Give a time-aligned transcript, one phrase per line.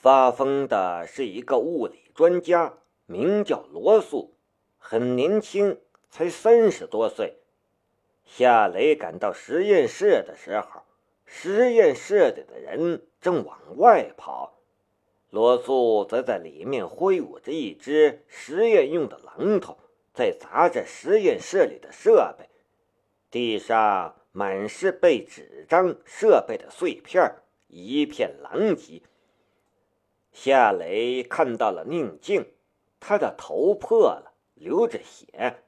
[0.00, 2.74] 发疯的是一个物理专家，
[3.06, 4.32] 名叫罗素，
[4.78, 7.38] 很年轻，才三十多岁。
[8.24, 10.82] 夏雷赶到实验室的时候，
[11.24, 14.60] 实验室里的人正往外跑，
[15.30, 19.78] 罗素则在里面挥舞着一只实验用的榔头，
[20.14, 22.48] 在砸着实验室里的设备。
[23.32, 27.34] 地上满是被纸张、设备的碎片，
[27.66, 29.02] 一片狼藉。
[30.40, 32.54] 夏雷看到了宁静，
[33.00, 35.64] 他的头破了，流着血，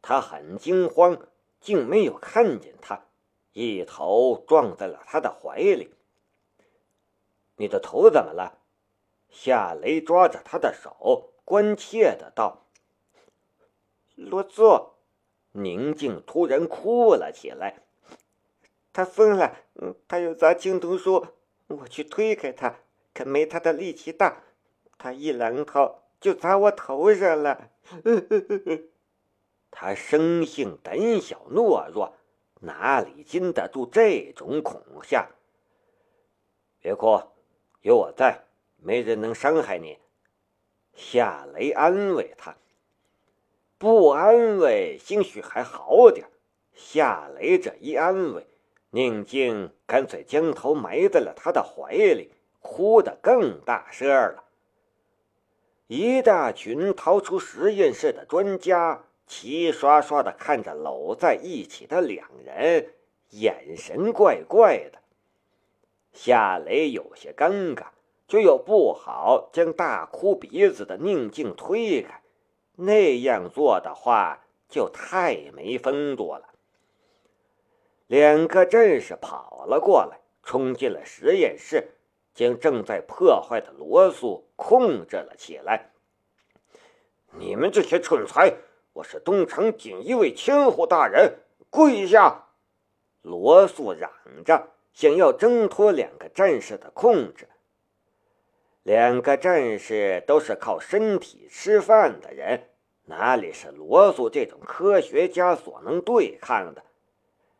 [0.00, 1.28] 他很惊慌。
[1.60, 3.06] 竟没有看见他，
[3.52, 5.94] 一头撞在了他的怀里。
[7.56, 8.58] 你的头怎么了？
[9.30, 12.66] 夏雷抓着他的手，关切的道
[14.16, 14.92] ：“罗素。”
[15.52, 17.82] 宁静突然哭了起来。
[18.92, 19.56] 他疯了，
[20.06, 21.26] 他要砸青铜书，
[21.68, 22.78] 我去推开他，
[23.14, 24.42] 可没他的力气大，
[24.98, 27.70] 他一榔头就砸我头上了。
[29.70, 32.16] 他生性胆小懦弱，
[32.60, 35.28] 哪里经得住这种恐吓？
[36.80, 37.20] 别哭，
[37.82, 38.44] 有我在，
[38.76, 39.98] 没人能伤害你。
[40.92, 42.56] 夏雷安慰他。
[43.78, 46.28] 不安慰，兴许还好点。
[46.72, 48.46] 夏雷这一安慰，
[48.90, 52.30] 宁静干脆将头埋在了他的怀里，
[52.64, 54.44] 哭得更大声了。
[55.86, 59.04] 一大群逃出实验室的专家。
[59.26, 62.92] 齐刷刷的看着搂在一起的两人，
[63.30, 64.98] 眼神怪怪的。
[66.12, 67.86] 夏雷有些尴尬，
[68.28, 72.20] 却又不好将大哭鼻子的宁静推开，
[72.76, 76.50] 那样做的话就太没风度了。
[78.06, 81.93] 两个战士跑了过来，冲进了实验室，
[82.34, 85.92] 将正在破坏的罗素控制了起来。
[87.30, 88.54] 你们这些蠢材！
[88.92, 91.38] 我是东城锦衣卫千户大人，
[91.70, 92.46] 跪下！
[93.22, 94.10] 罗素嚷
[94.44, 97.48] 着，想要挣脱两个战士的控制。
[98.82, 102.68] 两个战士都是靠身体吃饭的人，
[103.06, 106.82] 哪里是罗素这种科学家所能对抗的？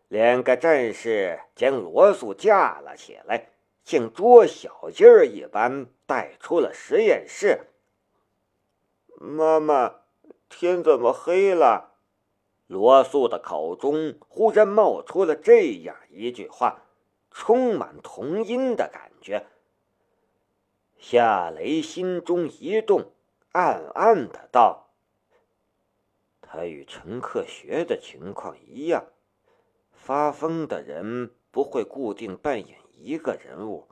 [0.08, 3.48] 两个战士将罗素架了起来，
[3.84, 7.68] 像捉小鸡儿一般带出了实验室。
[9.18, 10.00] 妈妈。
[10.56, 11.94] 天怎么黑了？
[12.68, 16.84] 罗素的口中忽然冒出了这样一句话，
[17.32, 19.46] 充满童音的感觉。
[20.96, 23.10] 夏雷心中一动，
[23.50, 24.90] 暗暗的道
[26.40, 29.06] ：“他与陈克学的情况一样，
[29.90, 33.86] 发疯的人不会固定扮演一个人物，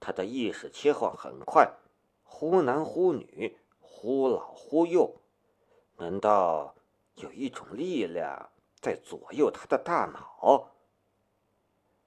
[0.00, 1.72] 他的意识切换很快，
[2.24, 5.20] 忽男忽女，忽老忽幼。”
[5.98, 6.74] 难道
[7.14, 8.50] 有一种力量
[8.80, 10.72] 在左右他的大脑？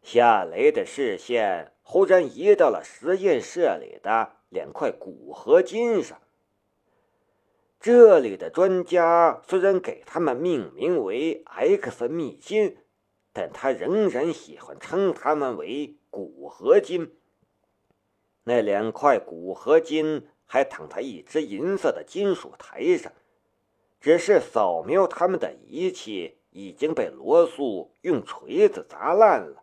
[0.01, 6.19] 夏雷的视线忽然移到了实验室里的两块骨合金上。
[7.79, 12.77] 这里的专家虽然给他们命名为 X 密金，
[13.31, 17.15] 但他仍然喜欢称他们为骨合金。
[18.43, 23.11] 那两块骨合金还躺在一只银色的金属台上。
[23.99, 29.61] 只是扫描他们的仪器已经被罗素用锤子砸烂了。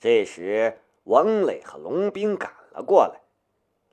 [0.00, 3.20] 这时，王磊和龙兵赶了过来。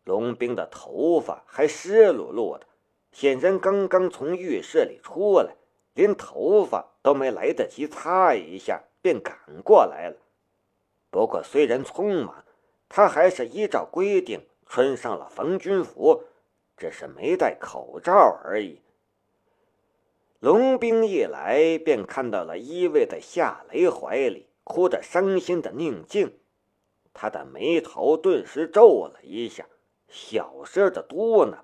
[0.05, 2.65] 龙兵的头发还湿漉漉的，
[3.11, 5.55] 显然刚刚从浴室里出来，
[5.93, 10.15] 连头发都没来得及擦一下，便赶过来了。
[11.11, 12.43] 不过，虽然匆忙，
[12.89, 16.23] 他还是依照规定穿上了防军服，
[16.77, 18.13] 只是没戴口罩
[18.43, 18.81] 而已。
[20.39, 26.39] 龙兵一来，便看到了依偎在夏雷怀里、哭得伤心的宁静，
[27.13, 29.67] 他的眉头顿时皱了一下，
[30.07, 31.57] 小声的嘟囔：“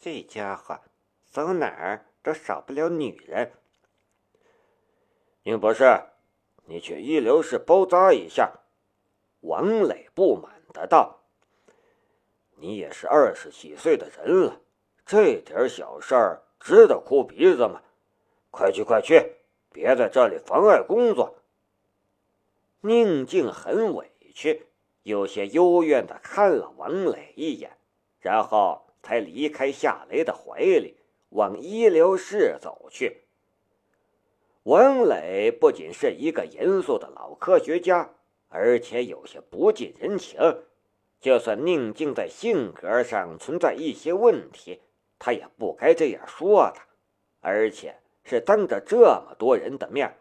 [0.00, 0.78] 这家伙
[1.28, 3.52] 走哪儿都少不了女人。”
[5.42, 5.84] 宁博士，
[6.70, 8.60] 你去医疗室包扎一下。”
[9.42, 11.24] 王磊不满的道
[12.60, 14.60] ：“你也是二十几岁的人了，
[15.04, 17.80] 这点小事儿。”值得哭鼻子吗？
[18.50, 19.36] 快去快去，
[19.72, 21.36] 别在这里妨碍工作。
[22.82, 24.66] 宁静很委屈，
[25.02, 27.78] 有些幽怨的看了王磊一眼，
[28.20, 30.98] 然后才离开夏雷的怀里，
[31.30, 33.22] 往医疗室走去。
[34.64, 38.10] 王磊不仅是一个严肃的老科学家，
[38.48, 40.38] 而且有些不近人情，
[41.18, 44.82] 就算宁静在性格上存在一些问题，
[45.18, 46.80] 他也不该这样说的，
[47.40, 50.18] 而且是当着这么多人的面。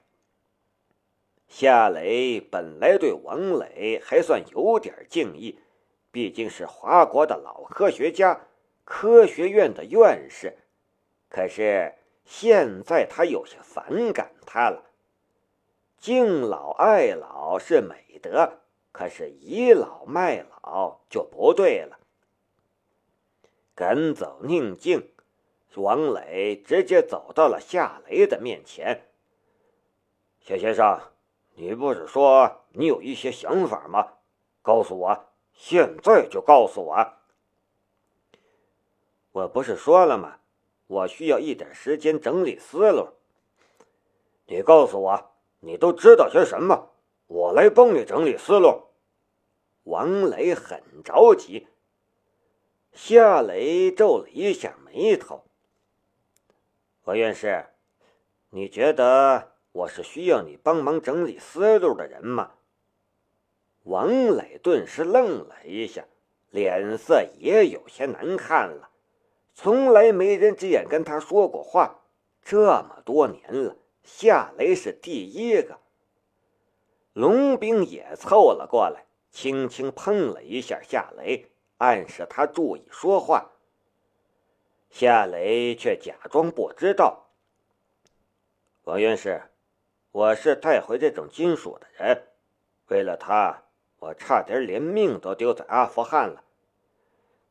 [1.50, 5.60] 夏雷本来对王磊还算有点敬意，
[6.12, 8.48] 毕竟是华国的老科学家，
[8.86, 10.60] 科学院的院士。
[11.28, 11.94] 可是
[12.30, 14.84] 现在他有些反感他了。
[15.98, 18.60] 敬老爱老是美德，
[18.92, 21.98] 可是倚老卖老就不对了。
[23.74, 25.12] 赶走宁静，
[25.74, 29.08] 王磊直接走到了夏雷的面前。
[30.40, 31.02] 夏先生。
[31.56, 34.14] 你不是说你有一些想法吗？
[34.62, 37.14] 告诉我，现在就告诉我。
[39.32, 40.39] 我不是说了吗？
[40.90, 43.10] 我需要一点时间整理思路。
[44.48, 46.90] 你告诉我，你都知道些什么？
[47.28, 48.86] 我来帮你整理思路。
[49.84, 51.68] 王雷很着急。
[52.92, 55.44] 夏雷皱了一下眉头。
[57.02, 57.68] 何院士，
[58.50, 59.52] 你觉得？
[59.72, 62.54] 我是需要你帮忙整理思路的人吗？
[63.84, 66.04] 王磊顿时愣了一下，
[66.50, 68.89] 脸色也有些难看了。
[69.62, 72.00] 从来没人这样跟他说过话，
[72.42, 73.76] 这么多年了，
[74.06, 75.80] 夏雷是第一个。
[77.12, 83.52] 龙兵也凑了过来，轻轻碰了一下夏雷，暗示他注意说话。
[84.92, 87.28] 夏雷却假装不知道。
[88.84, 89.44] 王院士。
[90.12, 92.30] 我是带回这种金属的人，
[92.88, 93.66] 为了他，
[93.98, 96.46] 我差点连命都丢在阿富汗了。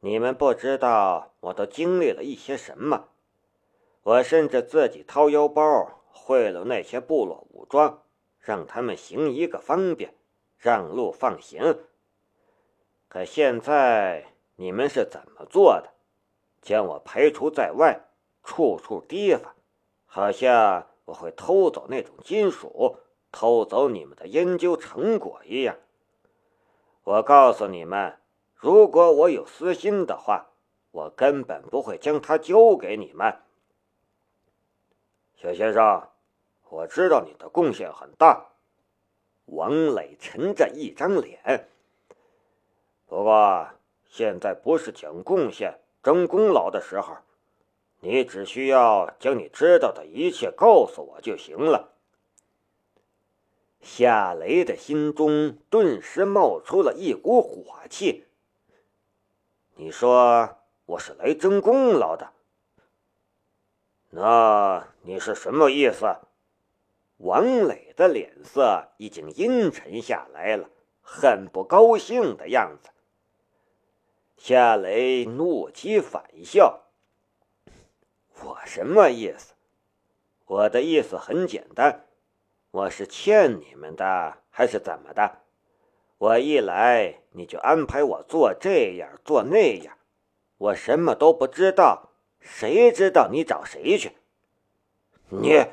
[0.00, 3.08] 你们不知道我都经历了一些什么，
[4.02, 8.02] 我甚至自己掏腰包贿赂那些部落武装，
[8.38, 10.14] 让他们行一个方便，
[10.56, 11.78] 让路放行。
[13.08, 15.90] 可现在你们是怎么做的？
[16.60, 18.08] 将我排除在外，
[18.42, 19.54] 处处提防，
[20.06, 20.86] 好像……
[21.08, 22.98] 我会偷走那种金属，
[23.32, 25.78] 偷走你们的研究成果一样。
[27.02, 28.17] 我告诉你们，
[28.58, 30.48] 如果我有私心的话，
[30.90, 33.38] 我根本不会将它交给你们。
[35.36, 36.08] 小先生，
[36.68, 38.46] 我知道你的贡献很大。
[39.44, 41.68] 王磊沉着一张脸。
[43.06, 43.68] 不过
[44.08, 47.16] 现在不是讲贡献、争功劳的时候。
[48.00, 51.94] 你只需要将你知道的一切告诉我就行了。
[53.80, 58.27] 夏雷的心中顿时冒出了一股火气。
[59.80, 62.32] 你说我是来争功劳的，
[64.10, 66.16] 那你是什么意思？
[67.18, 70.68] 王磊的脸色已经阴沉下来了，
[71.00, 72.90] 很不高兴的样子。
[74.36, 76.82] 夏雷怒极反笑。
[78.42, 79.54] 我什么意思？
[80.46, 82.04] 我的意思很简单，
[82.72, 85.42] 我是欠你们的，还是怎么的？
[86.18, 89.96] 我一来你就安排我做这样做那样，
[90.56, 92.10] 我什么都不知道，
[92.40, 94.12] 谁知道你找谁去？
[95.28, 95.64] 你，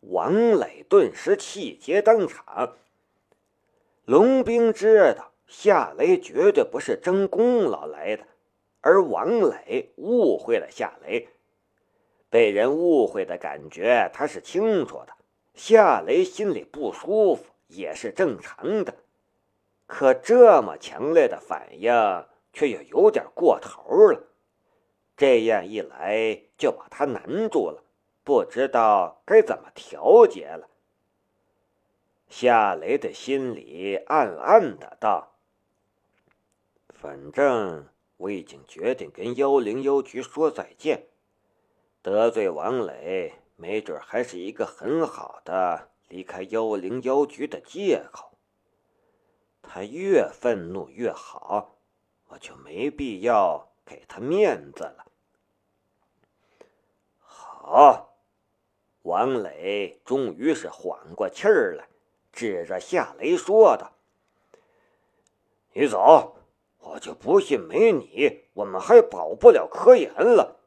[0.00, 2.76] 王磊顿时气结当场。
[4.04, 8.26] 龙兵知道夏雷绝对不是争功劳来的，
[8.82, 11.28] 而王磊误会了夏雷。
[12.28, 15.14] 被人误会的感觉，他是清楚的。
[15.54, 18.94] 夏雷心里不舒服也是正常的，
[19.86, 21.92] 可这么强烈的反应
[22.52, 24.24] 却又有点过头了。
[25.16, 27.82] 这样一来，就把他难住了，
[28.22, 30.68] 不知道该怎么调节了。
[32.28, 35.36] 夏雷的心里暗暗的道
[36.90, 41.06] ：“反正我已经决定跟幺零幺局说再见。”
[42.02, 48.35] 得罪王磊，没准还是一个很好的离开幺零幺局的借口。
[49.68, 51.76] 他越愤怒越好，
[52.28, 55.06] 我就没必要给他面子了。
[57.18, 58.14] 好，
[59.02, 61.88] 王磊终于是缓过气儿来，
[62.32, 63.92] 指着夏雷说道
[65.74, 66.36] ：“你走，
[66.78, 70.60] 我就不信没你，我们还保不了科研了。”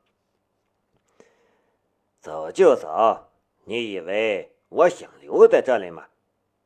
[2.22, 3.30] 走就走，
[3.64, 6.08] 你以为我想留在这里吗？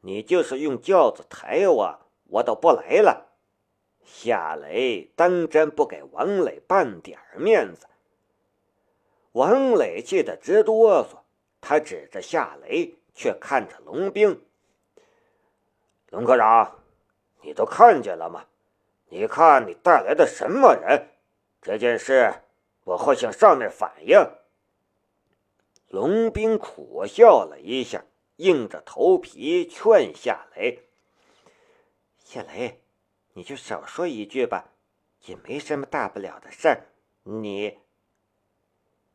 [0.01, 1.99] 你就是用轿子抬我，
[2.29, 3.29] 我都不来了。
[4.03, 7.87] 夏雷当真不给王磊半点面子。
[9.31, 11.19] 王磊气得直哆嗦，
[11.61, 14.43] 他指着夏雷，却看着龙兵。
[16.09, 16.79] 龙科长，
[17.41, 18.45] 你都看见了吗？
[19.09, 21.09] 你看你带来的什么人？
[21.61, 22.33] 这件事
[22.83, 24.19] 我会向上面反映。”
[25.87, 28.03] 龙兵苦笑了一下，
[28.37, 30.83] 硬着头皮劝夏雷
[32.23, 32.81] ：“夏雷，
[33.33, 34.71] 你就少说一句吧，
[35.25, 36.87] 也没什么大不了的事儿。
[37.23, 37.79] 你……”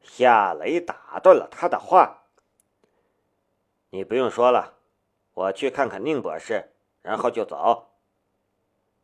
[0.00, 2.25] 夏雷打断了他的话
[3.91, 4.79] ：“你不用说了，
[5.35, 6.71] 我去看看宁博士，
[7.03, 7.88] 然后就走。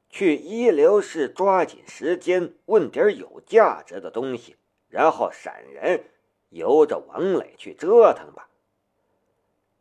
[0.08, 4.56] 去医疗室抓紧时间问点有价值的东西，
[4.88, 6.04] 然后闪人。”
[6.50, 8.48] 由着王磊去折腾吧。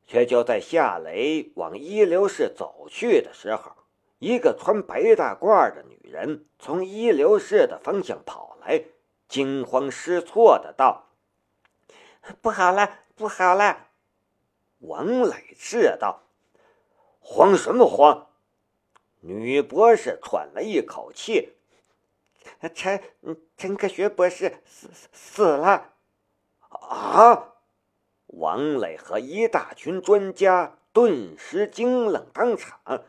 [0.08, 3.74] 却就在夏雷往医疗室走去的时候，
[4.24, 8.86] 一个穿白大褂的女人从医疗室的方向跑来，
[9.28, 11.10] 惊慌失措的道
[12.42, 13.88] ：“不好了，不好了！”
[14.80, 16.24] 王磊斥道
[17.20, 18.30] ：“慌什么慌？”
[19.20, 21.58] 女博士喘了一口气
[22.74, 23.02] ：“陈
[23.58, 25.96] 陈科学博士死死了。”
[26.72, 27.56] 啊！
[28.28, 33.04] 王磊和一大群专家顿时惊愣当场。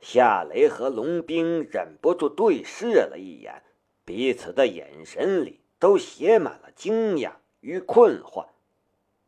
[0.00, 3.62] 夏雷和龙兵忍不住对视了一眼，
[4.04, 8.46] 彼此的眼神里都写满了惊讶与困惑。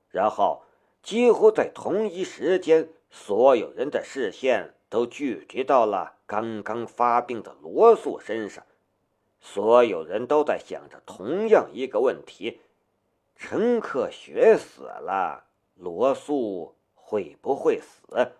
[0.08, 0.62] 然后，
[1.02, 8.64] 几乎在同一时间，所有人的视线都聚集到了刚刚发病的罗素身上。
[9.40, 12.60] 所有人都在想着同样一个问题。
[13.34, 18.32] 陈克学死了，罗素会不会死？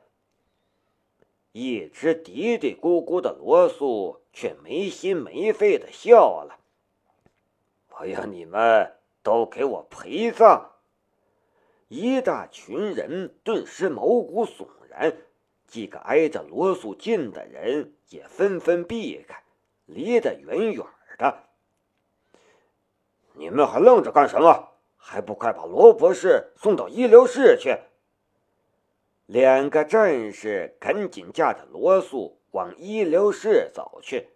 [1.52, 6.59] 一直嘀嘀咕咕的罗素却没心没肺的笑了。
[7.90, 10.71] 我要你们都给我陪葬！
[11.88, 15.14] 一大群人顿时毛骨悚然，
[15.66, 19.42] 几个挨着罗素近的人也纷纷避开，
[19.85, 20.87] 离得远远
[21.18, 21.44] 的。
[23.35, 24.71] 你们还愣着干什么？
[24.97, 27.76] 还不快把罗博士送到医疗室去！
[29.33, 34.29] 两个战士赶紧架着罗素往医疗室走去。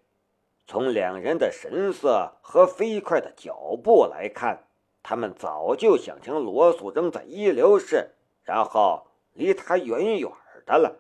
[0.66, 4.64] 从两人的神色和飞快的脚步来看，
[5.02, 8.12] 他们早就想将罗素扔在医疗室，
[8.42, 10.32] 然后离他远远
[10.64, 10.96] 的了。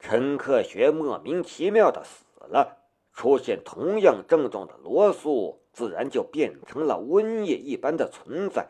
[0.00, 2.78] 陈克学莫名其妙的死了，
[3.12, 5.60] 出现同样症状的罗素。
[5.72, 8.66] 自然就变成了瘟疫一般的存在，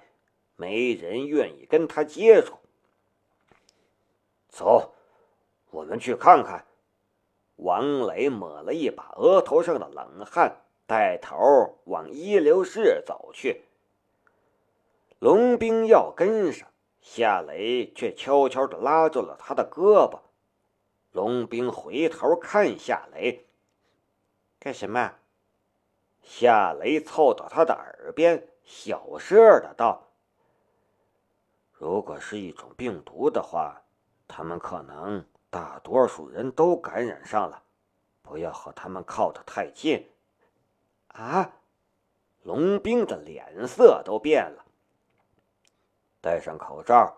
[0.56, 2.56] 没人愿意跟他接触。
[4.56, 4.94] 走，
[5.68, 6.64] 我们去看看。
[7.56, 13.64] 王磊抹了一把额头上的冷汗，带头往医疗室走去。
[15.18, 16.66] 龙兵要跟上，
[17.02, 20.20] 夏雷却悄悄地拉住了他的胳膊。
[21.12, 23.44] 龙兵回头看夏雷，
[24.58, 25.16] 干什么？
[26.22, 30.08] 夏雷凑到他的耳边，小声的道
[31.72, 33.82] ：“如果是一种病毒的话，
[34.28, 37.62] 他们可能大多数人都感染上了。
[38.22, 40.08] 不要和他们靠得太近。”
[41.08, 41.52] 啊！
[42.42, 44.64] 龙兵的脸色都变了。
[46.20, 47.16] 戴上口罩。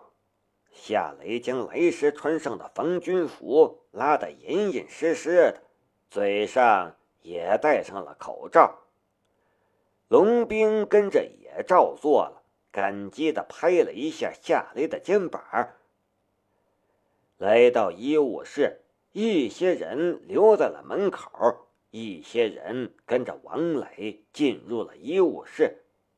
[0.71, 5.61] 夏雷将来时穿上的防军服拉得严严实实的，
[6.09, 8.79] 嘴上也戴上了口罩。
[10.07, 15.43] 龙兵跟着也照做了，感激的拍了一下夏雷的肩膀。
[17.39, 18.81] 来到医务室，
[19.13, 25.77] 一些人留在了门口，一些人跟着王磊进入了医务室，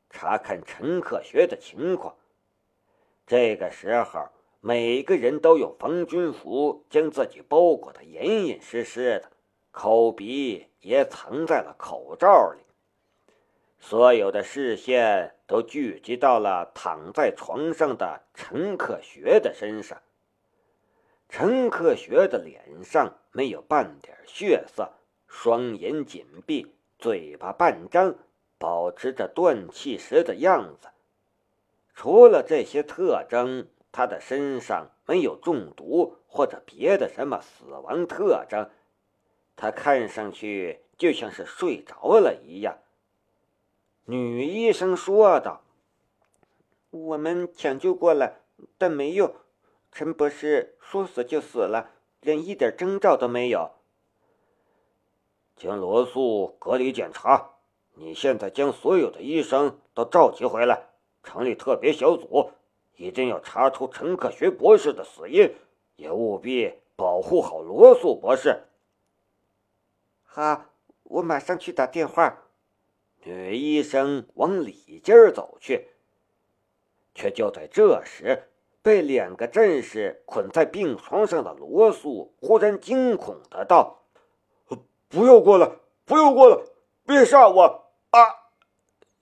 [0.09, 2.15] 查看陈克学的情况。
[3.27, 4.29] 这个时候，
[4.61, 9.29] 每个人都用防军服将自己包裹的严严实实的，
[9.69, 12.63] 口鼻也藏在了口罩里。
[13.77, 20.01] 所有的视线都聚集到了躺在床上的陈克学的身上。
[21.31, 24.91] 陈克学的脸上没有半点血色，
[25.27, 28.15] 双眼紧闭，嘴巴半张，
[28.57, 30.89] 保持着断气时的样子。
[31.95, 38.69] 除了这些特征，他的身上没有中毒或者别的什么死亡特征。
[39.55, 42.77] 他看上去就像是睡着了一样。
[44.03, 45.61] 女医生说道
[46.91, 48.41] ：“我们抢救过了，
[48.77, 49.33] 但没用。
[49.91, 53.71] 陈博士说死就死了，连一点征兆都没有。
[55.55, 57.49] 将罗素隔离检查。
[57.95, 60.87] 你现在将所有的医生都召集回来，
[61.23, 62.51] 成立特别小组，
[62.95, 65.53] 一定要查出陈克学博士的死因，
[65.97, 68.63] 也务必保护好罗素博士。”
[70.23, 70.67] 好，
[71.03, 72.45] 我马上去打电话。
[73.23, 75.89] 女医生往里间走去，
[77.13, 78.50] 却就在这时，
[78.81, 84.01] 被两个战士捆在病床上的罗素忽然惊恐的道
[85.07, 85.69] ：“不要过来！
[86.05, 86.63] 不要过来！
[87.05, 88.19] 别杀我！”啊！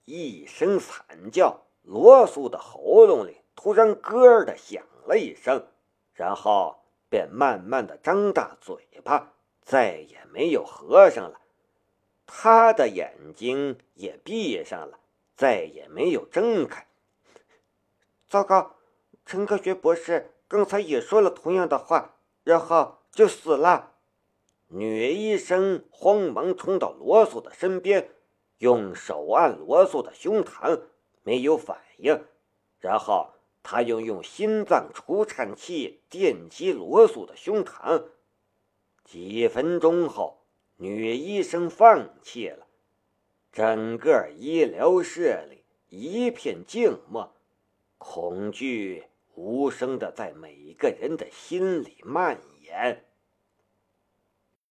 [0.06, 5.68] 一声惨叫，罗素的喉咙里突然咯的响了一声，
[6.14, 6.78] 然后
[7.10, 11.40] 便慢慢的张大嘴巴，再也没有合上了。
[12.26, 15.00] 他的眼睛也闭上了，
[15.36, 16.88] 再也没有睁开。
[18.28, 18.76] 糟糕，
[19.30, 23.92] 陈科学博士刚才也说了同样的话，然后就死了。
[24.70, 28.10] 女医生慌忙冲到罗素的身边，
[28.58, 30.82] 用手按罗素的胸膛，
[31.22, 32.26] 没有反应。
[32.80, 33.30] 然后
[33.62, 38.06] 她又用心脏除颤器电击罗素的胸膛。
[39.06, 40.40] 几分钟后。
[40.78, 42.66] 女医生放弃了，
[43.52, 47.32] 整个医疗室里一片静默，
[47.98, 49.04] 恐惧
[49.40, 53.09] 无声的在每个人的心里蔓延。